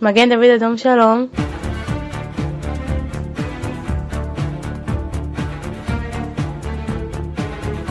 [0.00, 1.28] Magen David Adam Shalom.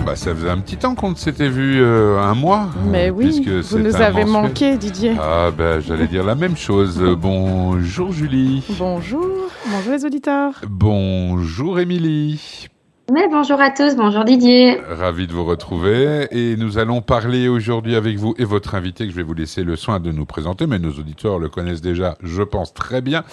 [0.06, 2.70] Bah, ça faisait un petit temps qu'on ne s'était vu, euh, un mois.
[2.86, 4.28] Mais euh, oui, puisque vous nous avez mensuel.
[4.28, 5.16] manqué, Didier.
[5.20, 6.98] Ah, ben, j'allais dire la même chose.
[7.18, 8.64] Bonjour Julie.
[8.80, 9.28] Bonjour,
[9.66, 10.54] bonjour les auditeurs.
[10.66, 12.70] Bonjour Émilie.
[13.10, 14.82] Mais bonjour à tous, bonjour Didier.
[14.86, 19.12] Ravi de vous retrouver et nous allons parler aujourd'hui avec vous et votre invité que
[19.12, 22.18] je vais vous laisser le soin de nous présenter, mais nos auditeurs le connaissent déjà,
[22.22, 23.24] je pense très bien.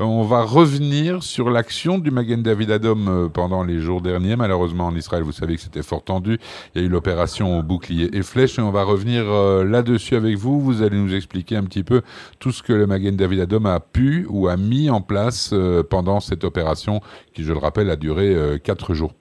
[0.00, 4.34] On va revenir sur l'action du Magen David Adom euh, pendant les jours derniers.
[4.34, 6.40] Malheureusement en Israël, vous savez que c'était fort tendu.
[6.74, 10.38] Il y a eu l'opération bouclier et flèche et on va revenir euh, là-dessus avec
[10.38, 10.60] vous.
[10.60, 12.02] Vous allez nous expliquer un petit peu
[12.40, 15.84] tout ce que le Magen David Adom a pu ou a mis en place euh,
[15.84, 17.00] pendant cette opération
[17.32, 19.14] qui, je le rappelle, a duré quatre jours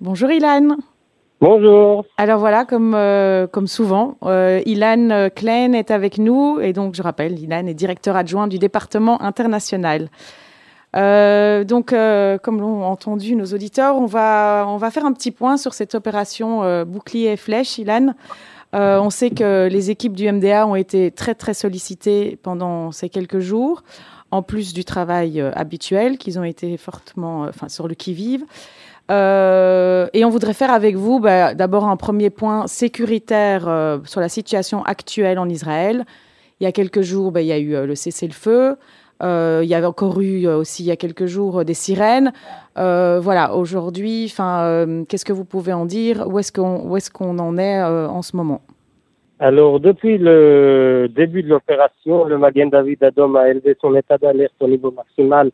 [0.00, 0.76] Bonjour Ilan.
[1.40, 2.04] Bonjour.
[2.16, 6.94] Alors voilà, comme, euh, comme souvent, euh, Ilan euh, Klein est avec nous et donc
[6.94, 10.08] je rappelle, Ilan est directeur adjoint du département international.
[10.96, 15.32] Euh, donc, euh, comme l'ont entendu nos auditeurs, on va, on va faire un petit
[15.32, 18.14] point sur cette opération euh, bouclier et flèche, Ilan.
[18.74, 23.08] Euh, on sait que les équipes du MDA ont été très très sollicitées pendant ces
[23.08, 23.82] quelques jours,
[24.32, 28.44] en plus du travail euh, habituel, qu'ils ont été fortement, euh, enfin sur le qui-vive.
[29.10, 34.20] Euh, et on voudrait faire avec vous bah, d'abord un premier point sécuritaire euh, sur
[34.20, 36.04] la situation actuelle en Israël.
[36.60, 38.76] Il y a quelques jours, bah, il y a eu euh, le cessez-le-feu.
[39.22, 42.30] Il y avait encore eu aussi il y a quelques jours des sirènes.
[42.76, 46.26] Voilà, aujourd'hui, qu'est-ce que vous pouvez en dire?
[46.28, 48.60] Où est-ce qu'on qu'on en est en ce moment?
[49.38, 54.54] Alors, depuis le début de l'opération, le Magen David Adom a élevé son état d'alerte
[54.60, 55.50] au niveau maximal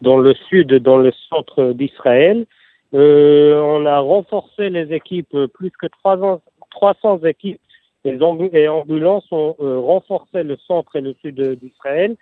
[0.00, 2.46] dans le sud, dans le centre d'Israël.
[2.94, 7.60] Euh, on a renforcé les équipes, euh, plus que 300, 300 équipes
[8.04, 12.16] et ambu- et ambulances ont euh, renforcé le centre et le sud euh, d'Israël.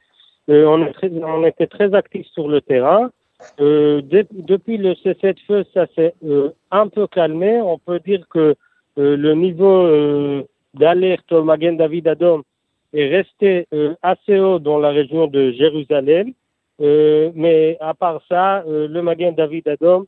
[0.49, 0.93] Euh, on,
[1.25, 3.11] on était très actifs sur le terrain.
[3.61, 6.15] Euh, de- depuis le cessez-le-feu, ça s'est
[6.71, 7.61] un peu calmé.
[7.61, 8.55] On peut dire que
[8.97, 12.43] le niveau d'alerte au Magen David Adom
[12.95, 13.67] est resté
[14.03, 16.33] assez haut dans la région de Jérusalem.
[16.81, 20.07] Mais à part ça, le Magen David Adom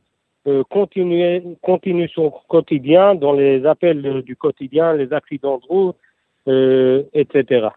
[0.49, 5.95] euh, continue, continue son quotidien dans les appels du quotidien, les accidents de route,
[6.47, 7.67] euh, etc.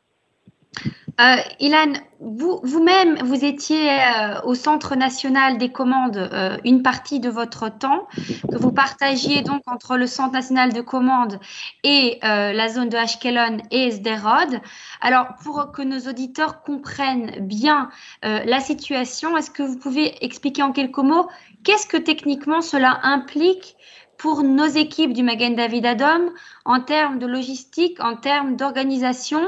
[1.20, 7.20] Euh, Ilan, vous, vous-même, vous étiez euh, au Centre national des commandes euh, une partie
[7.20, 8.08] de votre temps,
[8.50, 11.38] que vous partagiez donc entre le Centre national de commandes
[11.84, 14.60] et euh, la zone de Ashkelon et Sderod.
[15.02, 17.90] Alors, pour que nos auditeurs comprennent bien
[18.22, 21.28] la situation, est-ce que vous pouvez expliquer en quelques mots
[21.64, 23.76] qu'est-ce que techniquement cela implique
[24.22, 26.30] pour nos équipes du Magen David Adom
[26.64, 29.42] en termes de logistique, en termes d'organisation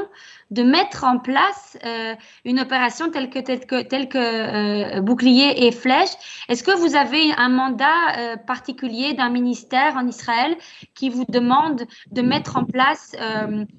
[0.51, 2.13] de mettre en place euh,
[2.43, 6.09] une opération telle que euh, bouclier et flèche.
[6.49, 7.87] Est-ce que vous avez un mandat
[8.17, 10.57] euh, particulier d'un ministère en Israël
[10.93, 13.15] qui vous demande de mettre en place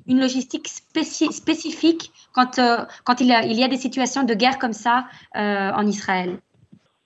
[0.07, 2.57] une logistique spéci- spécifique quand,
[3.21, 6.41] il, y a, des situations de guerre comme ça en Israël?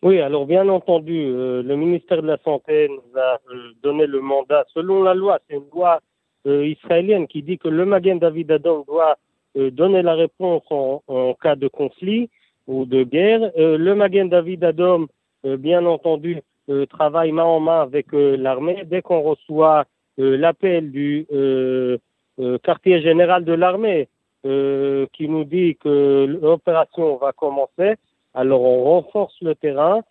[0.02, 4.20] Oui, alors bien entendu, euh, le ministère de la Santé nous a euh, donné le
[4.20, 5.38] mandat selon la loi.
[5.46, 6.00] C'est une loi
[6.46, 9.18] euh, israélienne qui dit que le Magen David Adom doit
[9.58, 12.30] euh, donner la réponse en, en cas de conflit
[12.66, 13.50] ou de guerre.
[13.58, 15.06] Euh, le Magen David Adom,
[15.44, 16.40] euh, bien entendu,
[16.88, 18.84] travaille main en main avec l'armée.
[18.84, 19.86] Dès qu'on reçoit
[20.18, 21.26] l'appel du
[22.62, 24.06] quartier général de l'armée
[24.44, 27.96] qui nous dit que l'opération va commencer,
[28.34, 30.02] alors on renforce le terrain.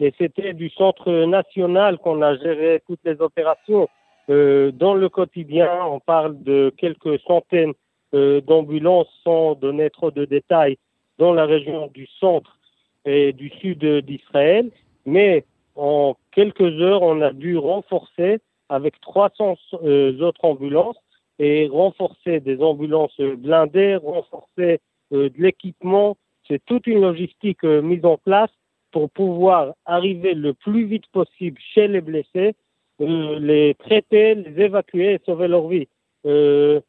[0.00, 3.88] Et c'était du centre national qu'on a géré toutes les opérations.
[4.30, 7.72] Euh, dans le quotidien, on parle de quelques centaines
[8.14, 10.78] euh, d'ambulances sans donner trop de détails
[11.18, 12.58] dans la région du centre
[13.04, 14.70] et du sud d'Israël.
[15.04, 20.98] Mais en quelques heures, on a dû renforcer avec 300 euh, autres ambulances
[21.38, 24.80] et renforcer des ambulances blindées, renforcer
[25.12, 26.16] euh, de l'équipement.
[26.48, 28.50] C'est toute une logistique euh, mise en place
[28.90, 32.54] pour pouvoir arriver le plus vite possible chez les blessés,
[33.02, 35.88] euh, les traiter, les évacuer et sauver leur vie.
[36.24, 36.80] Euh,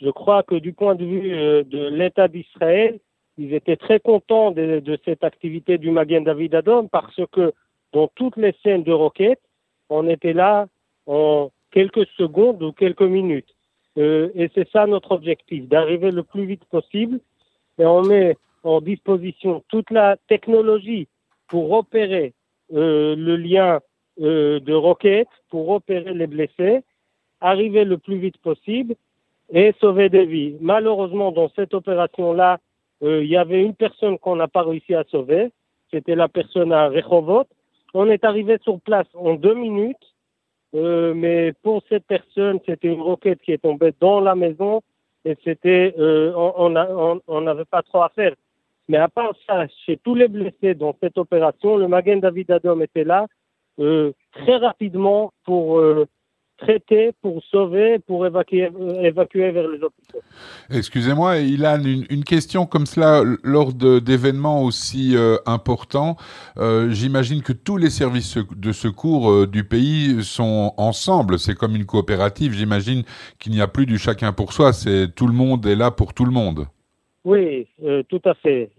[0.00, 1.30] je crois que du point de vue
[1.64, 2.98] de l'État d'Israël,
[3.38, 7.52] ils étaient très contents de, cette activité du Magen David Adom parce que
[7.92, 9.42] dans toutes les scènes de roquettes,
[9.90, 10.66] on était là
[11.06, 13.54] en quelques secondes ou quelques minutes.
[13.96, 17.20] Et c'est ça notre objectif, d'arriver le plus vite possible.
[17.78, 21.08] Et on met en disposition toute la technologie
[21.48, 22.32] pour opérer
[22.72, 23.80] euh, le lien
[24.20, 26.82] euh, de roquettes, pour opérer les blessés,
[27.40, 28.94] arriver le plus vite possible
[29.52, 30.56] et sauver des vies.
[30.60, 32.58] Malheureusement, dans cette opération-là,
[33.04, 35.50] il y avait une personne qu'on n'a pas réussi à sauver.
[35.90, 37.46] C'était la personne à Rehovot.
[37.94, 40.14] On est arrivé sur place en deux minutes.
[40.72, 44.82] mais pour cette personne, c'était une roquette qui est tombée dans la maison
[45.24, 48.34] et c'était, on n'avait pas trop à faire.
[48.88, 52.82] Mais à part ça, chez tous les blessés dans cette opération, le Magen David Adom
[52.82, 53.26] était là
[53.78, 56.06] euh, très rapidement pour euh,
[56.58, 60.20] traiter, pour sauver, pour évacuer, euh, évacuer vers les hôpitaux.
[60.70, 66.16] Excusez-moi, Ilan, une, une, question comme cela, lors d'événements aussi importants,
[66.56, 72.52] j'imagine que tous les services de secours du pays sont ensemble, c'est comme une coopérative,
[72.52, 73.04] j'imagine
[73.38, 76.14] qu'il n'y a plus du chacun pour soi, c'est tout le monde est là pour
[76.14, 76.66] tout le monde.
[77.24, 77.68] Oui,
[78.08, 78.70] tout à fait.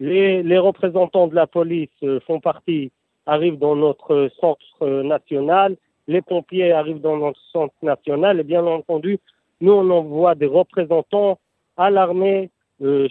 [0.00, 1.90] Les, les, représentants de la police
[2.26, 2.90] font partie
[3.26, 5.76] arrivent dans notre centre national,
[6.08, 9.18] les pompiers arrivent dans notre centre national et bien entendu,
[9.60, 11.38] nous on envoie des représentants
[11.76, 12.50] à l'armée,
[12.82, 13.08] euh,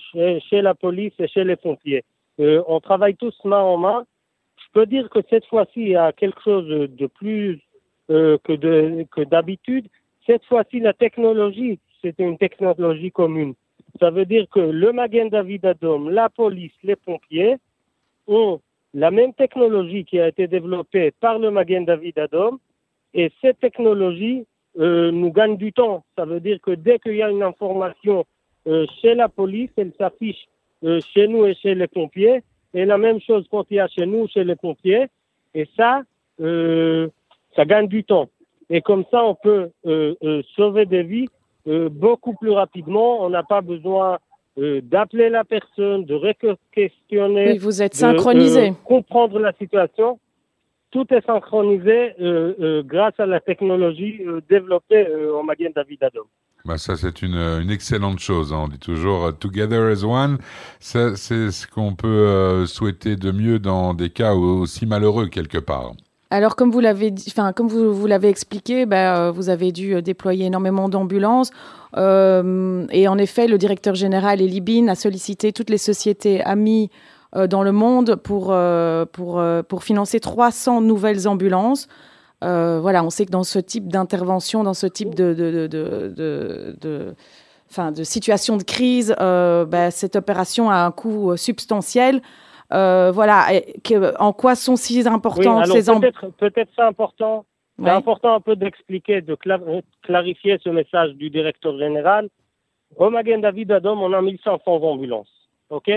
[0.50, 2.04] chez, la police et chez les pompiers.
[2.42, 4.06] Euh, on travaille tous main en main.
[4.58, 7.62] Je peux dire que cette fois-ci, il y a quelque chose de plus
[8.10, 9.88] euh, que, de, que d'habitude.
[10.26, 13.54] Cette fois-ci, la technologie, c'était une technologie commune.
[14.00, 17.58] Ça veut dire que le Magen David Adom, la police, les pompiers
[18.28, 18.60] ont
[18.94, 22.60] la même technologie qui a été développée par le Magen David Adom,
[23.14, 24.46] et cette technologie
[24.80, 26.04] euh, nous gagne du temps.
[26.18, 28.26] Ça veut dire que dès qu'il y a une information
[28.68, 30.48] euh, chez la police, elle s'affiche
[30.84, 32.42] euh, chez nous et chez les pompiers,
[32.74, 35.08] et la même chose quand il y a chez nous, chez les pompiers,
[35.54, 36.04] et ça,
[36.40, 38.30] ça gagne du temps.
[38.70, 39.70] Et comme ça, on peut
[40.56, 41.28] sauver des vies
[41.66, 43.24] beaucoup plus rapidement.
[43.24, 44.18] On n'a pas besoin
[44.58, 46.20] euh, d'appeler la personne, de
[46.74, 47.54] questionner.
[47.54, 48.74] Oui, vous êtes synchronisé.
[48.84, 50.20] comprendre la situation.
[50.92, 54.20] Tout est synchronisé euh, euh, grâce à la technologie
[54.50, 56.26] développée en Maguen David Adom.
[56.66, 58.52] Bah ça, c'est une, une, excellente chose.
[58.52, 58.64] Hein.
[58.66, 60.38] On dit toujours Together as One.
[60.80, 65.94] C'est ce qu'on peut souhaiter de mieux dans des cas aussi malheureux quelque part.
[66.34, 67.14] Alors, comme vous l'avez,
[68.30, 71.52] expliqué, bah, vous avez dû déployer énormément d'ambulances.
[71.98, 76.90] Euh, et en effet, le directeur général Elibin a sollicité toutes les sociétés amies
[77.36, 79.06] euh, dans le monde pour, euh,
[79.82, 81.90] financer 300 nouvelles ambulances.
[82.42, 85.68] voilà, on sait que dans ce type d'intervention, dans ce type de
[88.04, 92.22] situation de crise, bah, cette opération a un coût substantiel.
[92.72, 93.48] Voilà,
[94.20, 97.46] en quoi sont si importantes ces ambulances Peut-être c'est important
[97.84, 99.36] c'est important un peu d'expliquer, de
[100.04, 102.30] clarifier ce message du directeur général.
[102.96, 105.50] Au Magen David Adom, on a 1500 ambulances.
[105.70, 105.90] OK?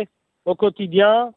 [0.44, 1.32] Au quotidien,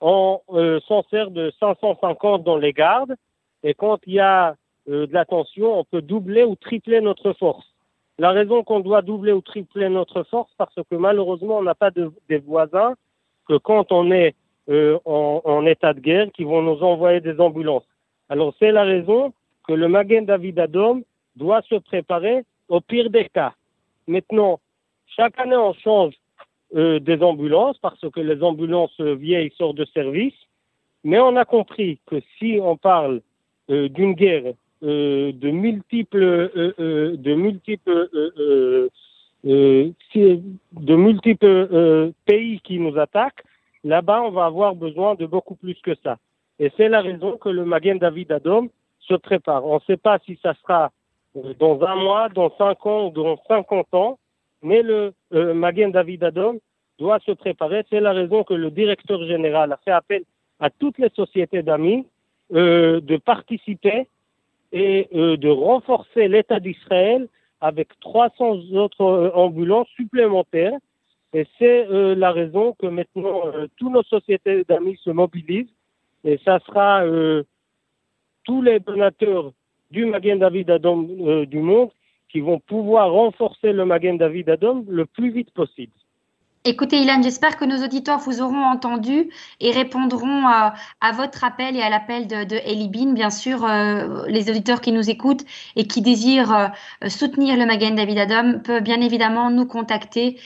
[0.00, 3.14] on euh, s'en sert de 550 dans les gardes.
[3.62, 4.56] Et quand il y a
[4.88, 7.66] euh, de la tension, on peut doubler ou tripler notre force.
[8.18, 11.90] La raison qu'on doit doubler ou tripler notre force, parce que malheureusement, on n'a pas
[11.90, 12.94] de, des voisins
[13.48, 14.34] que quand on est
[14.70, 17.86] euh, en, état de guerre, qui vont nous envoyer des ambulances.
[18.28, 19.32] Alors c'est la raison
[19.66, 21.02] que le Magen David Adom
[21.36, 23.52] doit se préparer au pire des cas.
[24.06, 24.60] Maintenant,
[25.16, 26.14] chaque année, on change
[26.76, 30.34] euh, des ambulances parce que les ambulances vieilles sortent de service.
[31.02, 33.22] Mais on a compris que si on parle
[33.70, 34.52] euh, d'une guerre
[34.84, 38.08] euh, de multiples, de multiples,
[39.42, 43.42] de multiples pays qui nous attaquent,
[43.84, 46.18] là-bas, on va avoir besoin de beaucoup plus que ça.
[46.58, 48.68] Et c'est la raison que le Magen David Adom
[49.00, 49.64] se prépare.
[49.64, 50.90] On ne sait pas si ça sera
[51.36, 54.18] euh, dans un mois, dans cinq ans ou dans cinquante ans,
[54.62, 56.58] mais le euh, David Adom
[56.98, 57.84] doit se préparer.
[57.88, 60.22] C'est la raison que le directeur général a fait appel
[60.58, 62.06] à toutes les sociétés d'amis
[62.52, 64.06] euh, de participer
[64.72, 67.26] et de renforcer l'État d'Israël
[67.60, 70.78] avec 300 autres ambulances supplémentaires.
[71.32, 73.42] Et c'est la raison que maintenant
[73.76, 75.72] toutes nos sociétés d'amis se mobilisent.
[76.24, 77.04] Et ça sera
[78.44, 79.52] tous les donateurs
[79.90, 81.90] du Magen David euh, du monde
[82.28, 85.92] qui vont pouvoir renforcer le Magen David Adom le plus vite possible.
[86.66, 90.68] Écoutez, Ilan, j'espère que nos auditeurs vous auront entendu et répondront euh,
[91.00, 93.14] à votre appel et à l'appel de, de Elibin.
[93.14, 97.94] Bien sûr, euh, les auditeurs qui nous écoutent et qui désirent euh, soutenir le Magen
[97.94, 100.38] David Adam peuvent bien évidemment nous contacter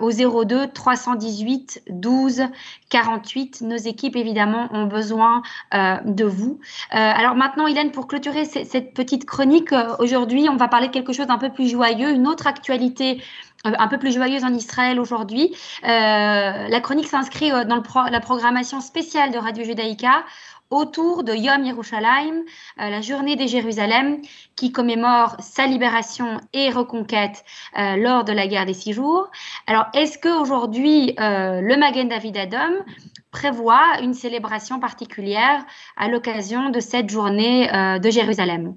[0.00, 2.42] au 02 318 12
[2.88, 3.60] 48.
[3.60, 6.58] Nos équipes, évidemment, ont besoin de vous.
[6.90, 11.26] alors maintenant, Ilan, pour clôturer cette petite chronique, aujourd'hui, on va parler de quelque chose
[11.28, 13.22] d'un peu plus joyeux, une autre actualité
[13.64, 15.54] un peu plus joyeuse en Israël aujourd'hui.
[15.82, 20.24] la chronique s'inscrit dans la programmation spéciale de Radio Judaïka
[20.70, 22.42] autour de Yom Yerushalayim,
[22.80, 24.18] euh, la journée des Jérusalem,
[24.56, 27.44] qui commémore sa libération et reconquête
[27.78, 29.30] euh, lors de la guerre des six jours.
[29.66, 32.84] Alors, est-ce qu'aujourd'hui, euh, le Magen David Adom
[33.30, 35.64] prévoit une célébration particulière
[35.96, 38.74] à l'occasion de cette journée de Jérusalem?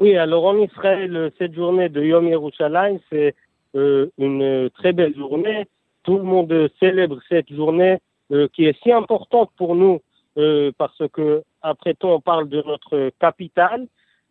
[0.00, 3.36] Oui, alors en Israël, cette journée de Yom Yerushalayim, c'est
[3.74, 5.66] une très belle journée.
[6.02, 7.98] Tout le monde célèbre cette journée
[8.52, 10.00] qui est si importante pour nous
[10.38, 13.86] euh, parce que après tout, on parle de notre capitale.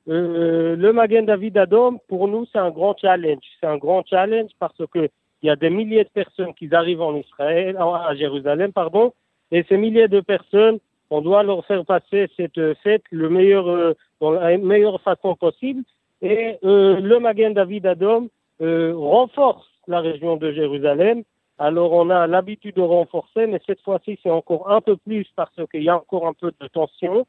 [0.08, 3.44] Euh, le Magen David Adom, pour nous, c'est un grand challenge.
[3.60, 5.10] C'est un grand challenge parce que
[5.42, 9.14] il y a des milliers de personnes qui arrivent en Israël, à Jérusalem, pardon,
[9.52, 10.80] et ces milliers de personnes,
[11.10, 15.84] on doit leur faire passer cette fête le meilleur, euh, dans la meilleure façon possible.
[16.22, 18.28] Et euh, le Magen David Adom
[18.62, 21.24] euh, renforce la région de Jérusalem
[21.60, 25.52] alors on a l'habitude de renforcer, mais cette fois-ci c'est encore un peu plus parce
[25.70, 27.28] qu'il y a encore un peu de tension.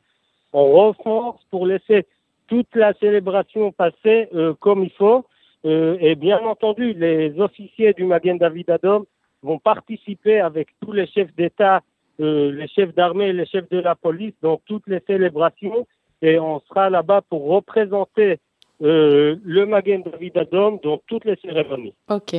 [0.52, 2.06] On renforce pour laisser
[2.46, 5.26] toute la célébration passer euh, comme il faut.
[5.64, 9.04] Euh, et bien entendu, les officiers du Magen David Adom
[9.42, 11.80] vont participer avec tous les chefs d'État,
[12.20, 15.86] euh, les chefs d'armée, les chefs de la police dans toutes les célébrations.
[16.22, 18.38] Et on sera là-bas pour représenter
[18.80, 21.94] le Magen David Adom dans toutes les cérémonies.
[22.08, 22.34] Ok.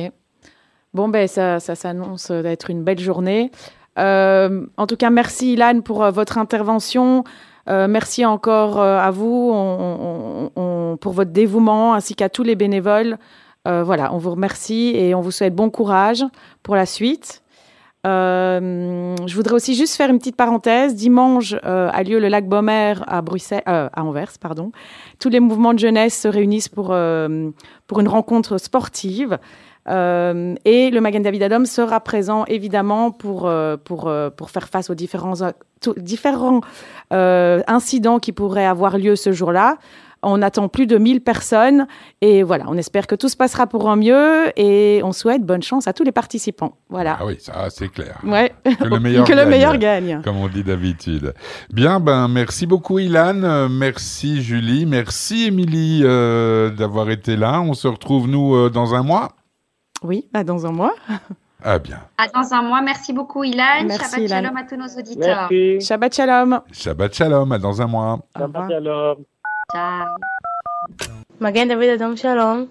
[0.94, 3.50] Bon, ben, ça, ça s'annonce d'être une belle journée.
[3.98, 7.24] Euh, en tout cas, merci Ilan pour euh, votre intervention.
[7.68, 9.52] Euh, merci encore à vous
[11.00, 13.18] pour votre dévouement ainsi qu'à tous les bénévoles.
[13.64, 16.24] voilà, on vous remercie et on vous souhaite bon courage
[16.62, 17.41] pour la suite.
[18.04, 20.94] Je voudrais aussi juste faire une petite parenthèse.
[20.94, 24.72] Dimanche a lieu le lac Bomer à Bruxelles, à Anvers, pardon.
[25.18, 26.94] Tous les mouvements de jeunesse se réunissent pour,
[27.86, 29.38] pour une rencontre sportive.
[29.88, 34.68] Euh, et le Magen David Adom sera présent évidemment pour, euh, pour, euh, pour faire
[34.68, 35.34] face aux différents,
[35.96, 36.60] différents
[37.10, 39.78] incidents qui pourraient avoir lieu ce jour-là.
[40.22, 41.86] On attend plus de 1000 personnes
[42.20, 45.62] et voilà, on espère que tout se passera pour un mieux et on souhaite bonne
[45.62, 46.76] chance à tous les participants.
[46.88, 47.18] Voilà.
[47.20, 48.20] Ah oui, ça c'est clair.
[48.24, 48.52] Ouais.
[48.64, 50.20] Que le meilleur, que gagne, le meilleur gagne.
[50.22, 51.34] Comme on dit d'habitude.
[51.72, 57.60] Bien, ben merci beaucoup Ilan, merci Julie, merci Émilie d'avoir été là.
[57.60, 59.32] On se retrouve nous dans un mois.
[60.02, 60.94] Oui, à dans un mois.
[61.64, 62.00] Ah bien.
[62.18, 62.82] À dans un mois.
[62.82, 63.84] Merci beaucoup, Ilan.
[63.86, 65.48] Merci, Shabbat shalom à tous nos auditeurs.
[65.48, 65.86] Merci.
[65.86, 66.60] Shabbat shalom.
[66.72, 67.52] Shabbat shalom.
[67.52, 68.18] À dans un mois.
[68.36, 69.16] Shabbat shalom.
[69.72, 70.06] Ciao.
[71.38, 72.68] Magen David Adam Shalom.